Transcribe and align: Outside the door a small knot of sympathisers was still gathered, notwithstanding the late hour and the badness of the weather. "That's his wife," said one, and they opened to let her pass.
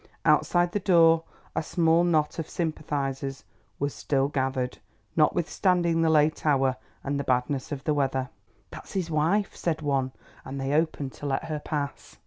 Outside 0.25 0.71
the 0.71 0.79
door 0.79 1.25
a 1.55 1.61
small 1.61 2.03
knot 2.03 2.39
of 2.39 2.49
sympathisers 2.49 3.43
was 3.77 3.93
still 3.93 4.29
gathered, 4.29 4.79
notwithstanding 5.15 6.01
the 6.01 6.09
late 6.09 6.43
hour 6.43 6.77
and 7.03 7.19
the 7.19 7.23
badness 7.23 7.71
of 7.71 7.83
the 7.83 7.93
weather. 7.93 8.29
"That's 8.71 8.93
his 8.93 9.11
wife," 9.11 9.55
said 9.55 9.83
one, 9.83 10.11
and 10.43 10.59
they 10.59 10.73
opened 10.73 11.13
to 11.13 11.27
let 11.27 11.43
her 11.43 11.59
pass. 11.59 12.17